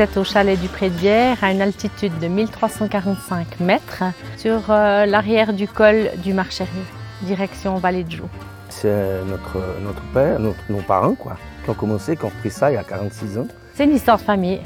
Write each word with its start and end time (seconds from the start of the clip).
vous 0.00 0.04
êtes 0.04 0.16
au 0.16 0.24
chalet 0.24 0.58
du 0.58 0.66
Pré 0.68 0.88
de 0.88 0.94
Bière 0.94 1.36
à 1.42 1.52
une 1.52 1.60
altitude 1.60 2.18
de 2.20 2.26
1345 2.26 3.60
mètres 3.60 4.02
sur 4.38 4.70
euh, 4.70 5.04
l'arrière 5.04 5.52
du 5.52 5.68
col 5.68 6.08
du 6.24 6.32
Marchérier, 6.32 6.72
direction 7.20 7.74
Vallée 7.76 8.04
de 8.04 8.10
Joux. 8.12 8.28
C'est 8.70 9.22
notre, 9.28 9.58
notre 9.82 10.00
père, 10.14 10.40
notre- 10.40 10.56
nos 10.70 10.80
parents 10.80 11.14
quoi, 11.14 11.36
qui 11.64 11.68
ont 11.68 11.74
commencé, 11.74 12.16
qui 12.16 12.24
ont 12.24 12.28
repris 12.28 12.50
ça 12.50 12.70
il 12.70 12.76
y 12.76 12.78
a 12.78 12.82
46 12.82 13.36
ans. 13.36 13.46
C'est 13.74 13.84
une 13.84 13.94
histoire 13.94 14.16
de 14.16 14.22
famille. 14.22 14.60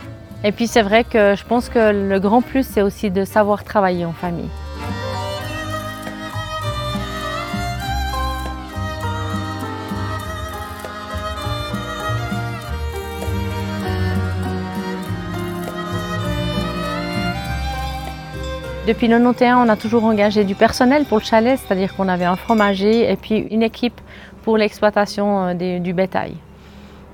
Et 0.44 0.52
puis 0.52 0.68
c'est 0.68 0.82
vrai 0.82 1.02
que 1.02 1.34
je 1.34 1.44
pense 1.44 1.68
que 1.68 1.90
le 1.90 2.20
grand 2.20 2.40
plus, 2.40 2.64
c'est 2.64 2.82
aussi 2.82 3.10
de 3.10 3.24
savoir 3.24 3.64
travailler 3.64 4.04
en 4.04 4.12
famille. 4.12 4.50
Depuis 18.86 19.08
91, 19.08 19.66
on 19.66 19.68
a 19.70 19.76
toujours 19.76 20.04
engagé 20.04 20.44
du 20.44 20.54
personnel 20.54 21.06
pour 21.06 21.16
le 21.16 21.24
chalet, 21.24 21.58
c'est-à-dire 21.58 21.96
qu'on 21.96 22.06
avait 22.06 22.26
un 22.26 22.36
fromager 22.36 23.10
et 23.10 23.16
puis 23.16 23.38
une 23.50 23.62
équipe 23.62 23.98
pour 24.42 24.58
l'exploitation 24.58 25.54
euh, 25.58 25.78
du 25.78 25.94
bétail. 25.94 26.34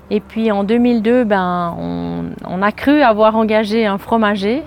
Et 0.09 0.19
puis 0.19 0.51
en 0.51 0.65
2002, 0.65 1.23
ben, 1.23 1.73
on, 1.79 2.61
a 2.61 2.71
cru 2.73 3.01
avoir 3.01 3.37
engagé 3.37 3.85
un 3.85 3.97
fromager 3.97 4.63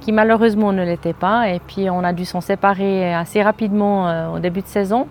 qui 0.00 0.12
malheureusement 0.12 0.74
ne 0.74 0.84
l'était 0.84 1.14
pas. 1.14 1.48
Et 1.48 1.58
puis 1.58 1.88
on 1.88 2.04
a 2.04 2.12
dû 2.12 2.26
s'en 2.26 2.42
séparer 2.42 3.14
assez 3.14 3.42
rapidement 3.42 4.10
euh, 4.10 4.28
au 4.34 4.38
début 4.38 4.60
de 4.60 4.66
saison. 4.66 5.06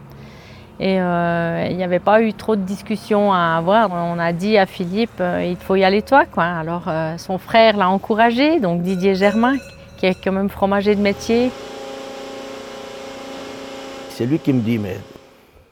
Et 0.79 1.01
euh, 1.01 1.65
il 1.71 1.75
n'y 1.75 1.83
avait 1.83 1.97
pas 1.97 2.21
eu 2.21 2.33
trop 2.33 2.55
de 2.55 2.61
discussions 2.61 3.33
à 3.33 3.55
avoir. 3.57 3.89
On 3.91 4.19
a 4.19 4.31
dit 4.31 4.59
à 4.59 4.67
Philippe, 4.67 5.23
il 5.41 5.55
faut 5.55 5.75
y 5.75 5.83
aller 5.83 6.03
toi. 6.03 6.25
Alors 6.37 6.83
son 7.17 7.39
frère 7.39 7.77
l'a 7.77 7.89
encouragé, 7.89 8.59
donc 8.59 8.83
Didier 8.83 9.15
Germain, 9.15 9.55
qui 10.01 10.07
est 10.07 10.15
quand 10.23 10.31
même 10.31 10.49
fromager 10.49 10.95
de 10.95 10.99
métier. 11.01 11.51
C'est 14.09 14.25
lui 14.25 14.39
qui 14.39 14.51
me 14.51 14.61
dit, 14.61 14.79
mais 14.79 14.97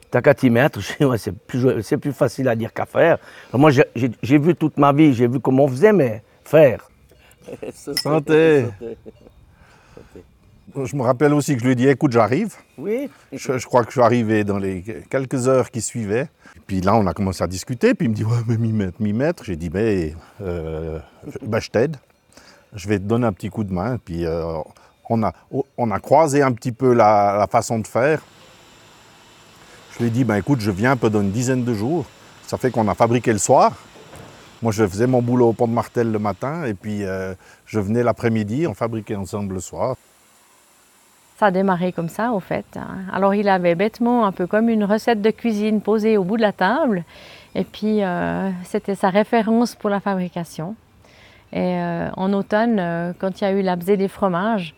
t'as 0.08 0.22
qu'à 0.22 0.34
t'y 0.34 0.50
mettre. 0.50 0.78
Je 0.80 0.92
dis, 1.00 1.04
Ouais, 1.04 1.18
c'est 1.18 1.36
plus, 1.36 1.82
c'est 1.82 1.96
plus 1.96 2.12
facile 2.12 2.48
à 2.48 2.54
dire 2.54 2.72
qu'à 2.72 2.86
faire. 2.86 3.18
Moi, 3.52 3.72
j'ai- 3.72 4.38
vu 4.38 4.54
toute 4.54 4.78
ma 4.78 4.92
vie, 4.92 5.12
j'ai 5.14 5.26
vu 5.26 5.40
comment 5.40 5.64
on 5.64 5.68
faisait, 5.68 5.92
mais 5.92 6.22
faire. 6.44 6.88
Santé. 7.74 8.66
Je 10.76 10.94
me 10.94 11.02
rappelle 11.02 11.34
aussi 11.34 11.54
que 11.54 11.60
je 11.60 11.64
lui 11.64 11.72
ai 11.72 11.74
dit 11.74 11.88
écoute, 11.88 12.12
j'arrive. 12.12 12.54
Oui. 12.78 13.10
Je, 13.32 13.58
je 13.58 13.66
crois 13.66 13.80
que 13.82 13.88
je 13.88 13.94
suis 13.94 14.00
arrivé 14.00 14.44
dans 14.44 14.58
les 14.58 14.84
quelques 15.10 15.48
heures 15.48 15.72
qui 15.72 15.80
suivaient. 15.80 16.28
Puis 16.68 16.80
là, 16.82 16.94
on 16.94 17.04
a 17.08 17.14
commencé 17.14 17.42
à 17.42 17.48
discuter. 17.48 17.94
Puis 17.94 18.06
il 18.06 18.10
me 18.10 18.14
dit 18.14 18.22
ouais, 18.24 18.38
mais 18.46 18.56
m'y 18.56 18.72
mettre, 18.72 19.02
m'y 19.02 19.12
mettre. 19.12 19.42
J'ai 19.42 19.56
dit 19.56 19.70
mais 19.74 20.14
euh, 20.40 21.00
ben, 21.42 21.58
je 21.58 21.68
t'aide. 21.70 21.96
Je 22.74 22.88
vais 22.88 22.98
te 22.98 23.04
donner 23.04 23.26
un 23.26 23.32
petit 23.32 23.50
coup 23.50 23.64
de 23.64 23.72
main. 23.72 23.98
Puis 23.98 24.24
euh, 24.26 24.58
on, 25.08 25.22
a, 25.22 25.32
on 25.76 25.90
a 25.90 26.00
croisé 26.00 26.42
un 26.42 26.52
petit 26.52 26.72
peu 26.72 26.92
la, 26.92 27.46
façon 27.50 27.78
de 27.78 27.86
faire. 27.86 28.20
Je 29.92 29.98
lui 29.98 30.06
ai 30.06 30.10
dit 30.10 30.24
ben 30.24 30.36
écoute, 30.36 30.60
je 30.60 30.70
viens 30.70 30.96
pendant 30.96 31.20
une 31.20 31.32
dizaine 31.32 31.64
de 31.64 31.74
jours. 31.74 32.06
Ça 32.46 32.56
fait 32.58 32.70
qu'on 32.70 32.88
a 32.88 32.94
fabriqué 32.94 33.32
le 33.32 33.38
soir. 33.38 33.72
Moi, 34.62 34.72
je 34.72 34.86
faisais 34.86 35.06
mon 35.06 35.22
boulot 35.22 35.48
au 35.48 35.52
pont 35.52 35.66
de 35.66 35.72
Martel 35.72 36.12
le 36.12 36.18
matin 36.18 36.64
et 36.64 36.74
puis 36.74 37.04
euh, 37.04 37.34
je 37.64 37.80
venais 37.80 38.02
l'après-midi, 38.02 38.66
on 38.66 38.74
fabriquait 38.74 39.16
ensemble 39.16 39.54
le 39.54 39.60
soir. 39.60 39.96
Ça 41.40 41.46
a 41.46 41.50
démarré 41.50 41.92
comme 41.92 42.10
ça, 42.10 42.32
au 42.32 42.40
fait. 42.40 42.78
Alors, 43.10 43.34
il 43.34 43.48
avait 43.48 43.74
bêtement, 43.74 44.26
un 44.26 44.32
peu 44.32 44.46
comme 44.46 44.68
une 44.68 44.84
recette 44.84 45.22
de 45.22 45.30
cuisine 45.30 45.80
posée 45.80 46.18
au 46.18 46.24
bout 46.24 46.36
de 46.36 46.42
la 46.42 46.52
table. 46.52 47.02
Et 47.54 47.64
puis, 47.64 48.04
euh, 48.04 48.50
c'était 48.64 48.94
sa 48.94 49.08
référence 49.08 49.74
pour 49.74 49.88
la 49.88 50.00
fabrication. 50.00 50.76
Et 51.52 51.58
euh, 51.58 52.08
en 52.16 52.32
automne, 52.32 52.78
euh, 52.78 53.12
quand 53.18 53.40
il 53.40 53.44
y 53.44 53.46
a 53.46 53.52
eu 53.52 53.62
l'abcès 53.62 53.96
des 53.96 54.08
fromages, 54.08 54.74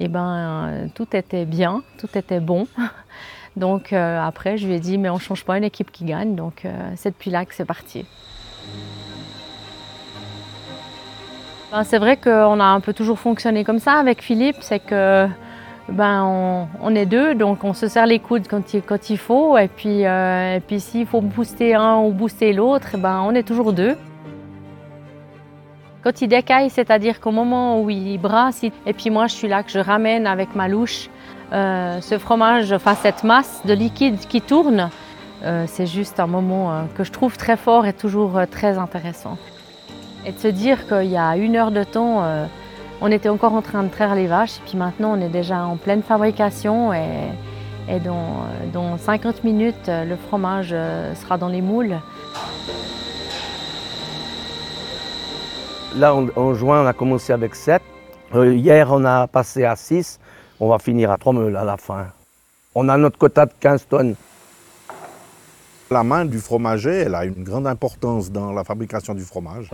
eh 0.00 0.08
ben, 0.08 0.68
euh, 0.68 0.86
tout 0.94 1.16
était 1.16 1.44
bien, 1.44 1.82
tout 1.98 2.08
était 2.16 2.40
bon. 2.40 2.66
Donc, 3.56 3.92
après, 3.92 4.56
je 4.56 4.66
lui 4.66 4.76
ai 4.76 4.80
dit, 4.80 4.96
mais 4.96 5.10
on 5.10 5.16
ne 5.16 5.20
change 5.20 5.44
pas 5.44 5.58
une 5.58 5.64
équipe 5.64 5.92
qui 5.92 6.06
gagne. 6.06 6.34
Donc, 6.34 6.66
c'est 6.96 7.10
depuis 7.10 7.30
là 7.30 7.44
que 7.44 7.54
c'est 7.54 7.66
parti. 7.66 8.06
Ben, 11.70 11.84
c'est 11.84 11.98
vrai 11.98 12.16
qu'on 12.16 12.60
a 12.60 12.64
un 12.64 12.80
peu 12.80 12.94
toujours 12.94 13.18
fonctionné 13.18 13.62
comme 13.62 13.78
ça 13.78 13.92
avec 13.94 14.22
Philippe, 14.22 14.56
c'est 14.60 14.78
que 14.78 15.28
ben, 15.88 16.68
on, 16.80 16.94
est 16.94 17.06
deux, 17.06 17.34
donc 17.34 17.64
on 17.64 17.74
se 17.74 17.88
serre 17.88 18.06
les 18.06 18.18
coudes 18.18 18.46
quand 18.48 18.72
il, 18.72 18.82
quand 18.82 19.10
il 19.10 19.18
faut, 19.18 19.58
et 19.58 19.68
puis, 19.68 20.06
euh, 20.06 20.58
s'il 20.78 21.06
faut 21.06 21.20
booster 21.20 21.74
un 21.74 21.98
ou 21.98 22.12
booster 22.12 22.52
l'autre, 22.52 22.88
eh 22.94 22.96
ben, 22.96 23.22
on 23.24 23.34
est 23.34 23.42
toujours 23.42 23.72
deux. 23.72 23.96
Quand 26.02 26.20
il 26.20 26.26
décaille, 26.26 26.68
c'est-à-dire 26.68 27.20
qu'au 27.20 27.30
moment 27.30 27.80
où 27.80 27.88
il 27.88 28.18
brasse, 28.18 28.64
et 28.64 28.92
puis 28.92 29.08
moi 29.10 29.28
je 29.28 29.34
suis 29.34 29.46
là 29.46 29.62
que 29.62 29.70
je 29.70 29.78
ramène 29.78 30.26
avec 30.26 30.56
ma 30.56 30.66
louche 30.66 31.08
euh, 31.52 32.00
ce 32.00 32.18
fromage, 32.18 32.72
enfin 32.72 32.96
cette 32.96 33.22
masse 33.22 33.60
de 33.64 33.72
liquide 33.72 34.18
qui 34.18 34.40
tourne, 34.40 34.90
euh, 35.44 35.64
c'est 35.68 35.86
juste 35.86 36.18
un 36.18 36.26
moment 36.26 36.72
euh, 36.72 36.82
que 36.96 37.04
je 37.04 37.12
trouve 37.12 37.36
très 37.36 37.56
fort 37.56 37.86
et 37.86 37.92
toujours 37.92 38.40
très 38.50 38.78
intéressant. 38.78 39.38
Et 40.26 40.32
de 40.32 40.38
se 40.38 40.48
dire 40.48 40.88
qu'il 40.88 41.10
y 41.10 41.16
a 41.16 41.36
une 41.36 41.54
heure 41.54 41.70
de 41.70 41.84
temps, 41.84 42.24
on 43.00 43.10
était 43.10 43.28
encore 43.28 43.54
en 43.54 43.62
train 43.62 43.82
de 43.82 43.88
traire 43.88 44.14
les 44.14 44.28
vaches, 44.28 44.58
et 44.58 44.62
puis 44.66 44.78
maintenant 44.78 45.16
on 45.16 45.20
est 45.20 45.28
déjà 45.28 45.64
en 45.64 45.76
pleine 45.76 46.02
fabrication, 46.02 46.92
et, 46.92 47.98
dans, 48.04 48.46
dans 48.72 48.96
50 48.96 49.42
minutes, 49.42 49.88
le 49.88 50.14
fromage 50.14 50.68
sera 51.14 51.38
dans 51.38 51.48
les 51.48 51.60
moules. 51.60 51.96
Là, 55.96 56.14
en, 56.14 56.28
en 56.36 56.54
juin, 56.54 56.82
on 56.82 56.86
a 56.86 56.92
commencé 56.92 57.32
avec 57.32 57.54
7. 57.54 57.82
hier, 58.34 58.90
on 58.90 59.04
a 59.04 59.26
passé 59.26 59.64
à 59.64 59.76
6. 59.76 60.18
On 60.60 60.68
va 60.68 60.78
finir 60.78 61.10
à 61.10 61.18
3 61.18 61.32
meules 61.32 61.56
à 61.56 61.64
la 61.64 61.76
fin. 61.76 62.06
On 62.74 62.88
a 62.88 62.96
notre 62.96 63.18
quota 63.18 63.46
de 63.46 63.52
15 63.60 63.86
tonnes. 63.88 64.14
La 65.90 66.02
main 66.02 66.24
du 66.24 66.38
fromager, 66.38 66.92
elle 67.00 67.14
a 67.14 67.24
une 67.26 67.44
grande 67.44 67.66
importance 67.66 68.30
dans 68.30 68.52
la 68.52 68.64
fabrication 68.64 69.14
du 69.14 69.22
fromage. 69.24 69.70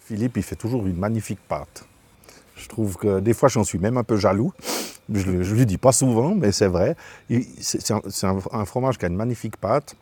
Philippe, 0.00 0.36
il 0.36 0.42
fait 0.42 0.56
toujours 0.56 0.86
une 0.86 0.98
magnifique 0.98 1.40
pâte. 1.48 1.84
Je 2.56 2.68
trouve 2.68 2.96
que 2.96 3.20
des 3.20 3.32
fois, 3.32 3.48
j'en 3.48 3.64
suis 3.64 3.78
même 3.78 3.96
un 3.96 4.04
peu 4.04 4.16
jaloux. 4.16 4.52
Je 5.12 5.30
ne 5.30 5.42
lui 5.42 5.66
dis 5.66 5.78
pas 5.78 5.92
souvent, 5.92 6.34
mais 6.34 6.52
c'est 6.52 6.66
vrai. 6.66 6.96
C'est 7.60 7.90
un- 7.92 8.02
un 8.52 8.64
fromage 8.66 8.98
qui 8.98 9.04
a 9.06 9.08
une 9.08 9.16
magnifique 9.16 9.56
pâte. 9.56 9.94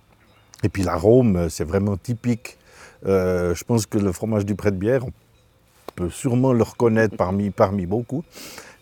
Et 0.62 0.68
puis 0.68 0.82
l'arôme, 0.82 1.48
c'est 1.50 1.64
vraiment 1.64 1.96
typique. 1.96 2.58
Euh, 3.06 3.54
je 3.54 3.64
pense 3.64 3.86
que 3.86 3.98
le 3.98 4.12
fromage 4.12 4.44
du 4.46 4.54
Pré-de-Bière, 4.54 5.04
on 5.06 5.10
peut 5.94 6.10
sûrement 6.10 6.52
le 6.52 6.62
reconnaître 6.62 7.16
parmi, 7.16 7.50
parmi 7.50 7.86
beaucoup. 7.86 8.24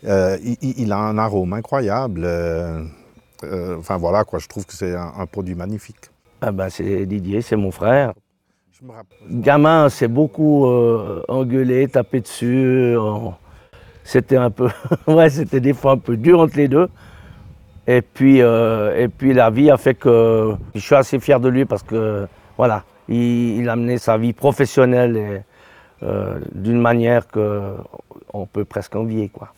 Euh, 0.05 0.37
il, 0.63 0.93
a 0.93 0.99
un 0.99 1.19
arôme 1.19 1.53
incroyable. 1.53 2.23
euh, 2.25 2.83
enfin 3.79 3.97
voilà, 3.97 4.25
quoi, 4.25 4.39
je 4.39 4.47
trouve 4.49 4.65
que 4.67 4.73
c'est 4.73 4.95
un- 4.95 5.13
un 5.19 5.27
produit 5.27 5.55
magnifique. 5.55 6.11
Ah 6.41 6.53
ben, 6.53 6.69
c'est 6.69 7.07
Didier, 7.07 7.43
c'est 7.43 7.57
mon 7.57 7.71
frère. 7.71 8.13
Je 8.73 8.85
me 8.87 8.93
rappelle. 8.93 9.19
Gamin, 9.31 9.89
c'est 9.89 10.09
beaucoup 10.09 10.67
engueulé, 11.29 11.89
tapé 11.89 12.21
dessus. 12.21 12.95
on- 12.99 13.35
C'était 14.05 14.37
un 14.37 14.51
peu, 14.51 14.69
ouais, 15.07 15.31
c'était 15.31 15.61
des 15.61 15.73
fois 15.75 15.93
un 15.93 15.99
peu 15.99 16.17
dur 16.17 16.41
entre 16.41 16.57
les 16.57 16.67
deux. 16.69 16.89
Et 17.87 18.03
puis, 18.03 18.39
et 18.39 19.09
puis 19.09 19.33
la 19.35 19.51
vie 19.51 19.71
a 19.71 19.77
fait 19.77 19.95
que 19.95 20.53
je 20.75 20.81
suis 20.81 20.95
assez 20.95 21.19
fier 21.21 21.39
de 21.41 21.49
lui 21.49 21.65
parce 21.65 21.83
que 21.85 22.27
voilà, 22.57 22.85
il, 23.09 23.61
il 23.61 23.69
a 23.69 23.77
mené 23.77 23.99
sa 23.99 24.17
vie 24.19 24.33
professionnelle 24.33 25.17
et, 25.17 25.41
euh, 26.03 26.41
d'une 26.53 26.81
manière 26.81 27.29
que 27.29 27.75
on 28.33 28.47
peut 28.47 28.65
presque 28.65 28.97
envier 28.97 29.29
quoi. 29.29 29.53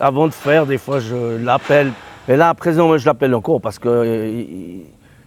Avant 0.00 0.26
de 0.26 0.32
faire, 0.32 0.66
des 0.66 0.78
fois 0.78 1.00
je 1.00 1.36
l'appelle. 1.36 1.92
Mais 2.26 2.36
là 2.36 2.48
à 2.48 2.54
présent, 2.54 2.96
je 2.96 3.04
l'appelle 3.04 3.34
encore 3.34 3.60
parce 3.60 3.78
que 3.78 3.88
euh, 3.88 4.78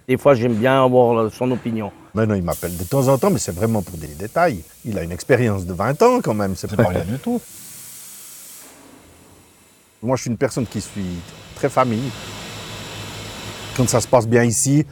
des 0.08 0.18
fois 0.18 0.34
j'aime 0.34 0.56
bien 0.56 0.84
avoir 0.84 1.32
son 1.32 1.52
opinion. 1.52 1.92
Maintenant, 2.16 2.34
il 2.34 2.42
m'appelle 2.42 2.76
de 2.76 2.84
temps 2.84 3.08
en 3.10 3.18
temps, 3.20 3.30
mais 3.30 3.38
c'est 3.38 3.54
vraiment 3.54 3.84
pour 3.84 3.96
des 3.98 4.08
détails. 4.08 4.64
Il 4.84 4.98
a 4.98 5.04
une 5.04 5.12
expérience 5.12 5.68
de 5.68 5.74
20 5.74 6.02
ans 6.02 6.20
quand 6.24 6.34
même, 6.34 6.56
c'est 6.56 6.76
pas 6.76 6.88
rien 6.88 7.04
du 7.04 7.20
tout. 7.20 7.40
Moi, 10.02 10.16
je 10.16 10.22
suis 10.22 10.32
une 10.32 10.38
personne 10.38 10.66
qui 10.66 10.82
suis 10.82 11.20
très 11.56 11.70
famille. 11.70 12.10
Quand 13.76 13.88
ça 13.88 14.02
se 14.02 14.08
passe 14.08 14.28
bien 14.28 14.44
ici, 14.44 14.84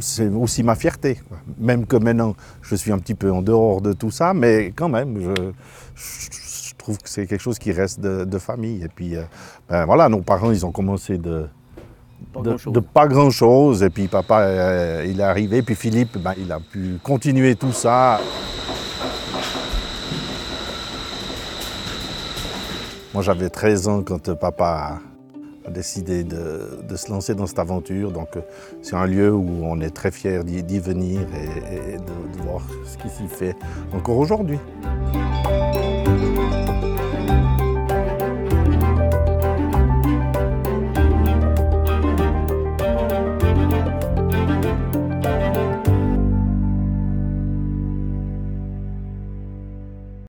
c'est 0.00 0.28
aussi 0.28 0.62
ma 0.62 0.74
fierté. 0.74 1.20
Même 1.58 1.86
que 1.86 1.96
maintenant, 1.96 2.34
je 2.62 2.74
suis 2.74 2.92
un 2.92 2.98
petit 2.98 3.14
peu 3.14 3.32
en 3.32 3.42
dehors 3.42 3.80
de 3.80 3.92
tout 3.92 4.10
ça, 4.10 4.34
mais 4.34 4.72
quand 4.74 4.88
même, 4.88 5.18
je, 5.20 5.52
je 5.96 6.74
trouve 6.76 6.98
que 6.98 7.08
c'est 7.08 7.26
quelque 7.26 7.40
chose 7.40 7.58
qui 7.58 7.72
reste 7.72 8.00
de, 8.00 8.24
de 8.24 8.38
famille. 8.38 8.82
Et 8.82 8.88
puis, 8.88 9.16
euh, 9.16 9.22
ben 9.68 9.84
voilà, 9.84 10.08
nos 10.08 10.22
parents, 10.22 10.50
ils 10.50 10.64
ont 10.64 10.72
commencé 10.72 11.18
de, 11.18 11.46
Pas 12.32 12.40
de, 12.40 12.48
grand-chose. 12.50 12.72
de 12.72 12.80
pas 12.80 13.06
grand 13.06 13.30
chose. 13.30 13.82
Et 13.82 13.90
puis 13.90 14.08
papa, 14.08 14.40
euh, 14.40 15.06
il 15.08 15.20
est 15.20 15.24
arrivé. 15.24 15.62
Puis 15.62 15.74
Philippe, 15.74 16.18
ben, 16.18 16.34
il 16.38 16.50
a 16.52 16.60
pu 16.60 16.98
continuer 17.02 17.56
tout 17.56 17.72
ça. 17.72 18.20
Moi, 23.12 23.22
j'avais 23.22 23.50
13 23.50 23.88
ans 23.88 24.02
quand 24.02 24.32
papa 24.34 25.00
décidé 25.70 26.24
de, 26.24 26.80
de 26.86 26.96
se 26.96 27.10
lancer 27.10 27.34
dans 27.34 27.46
cette 27.46 27.58
aventure. 27.58 28.10
Donc 28.12 28.36
euh, 28.36 28.40
c'est 28.82 28.96
un 28.96 29.06
lieu 29.06 29.32
où 29.32 29.64
on 29.64 29.80
est 29.80 29.90
très 29.90 30.10
fiers 30.10 30.42
d'y 30.44 30.78
venir 30.78 31.20
et, 31.34 31.94
et 31.94 31.96
de, 31.98 32.38
de 32.38 32.42
voir 32.42 32.62
ce 32.84 32.96
qui 32.98 33.08
s'y 33.08 33.28
fait 33.28 33.56
encore 33.92 34.18
aujourd'hui. 34.18 34.58